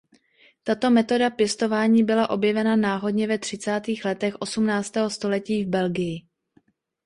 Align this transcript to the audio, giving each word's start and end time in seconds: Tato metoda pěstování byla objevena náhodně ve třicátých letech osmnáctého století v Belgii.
Tato 0.63 0.89
metoda 0.89 1.29
pěstování 1.29 2.03
byla 2.03 2.29
objevena 2.29 2.75
náhodně 2.75 3.27
ve 3.27 3.37
třicátých 3.37 4.05
letech 4.05 4.35
osmnáctého 4.39 5.09
století 5.09 5.63
v 5.65 5.69
Belgii. 5.69 6.27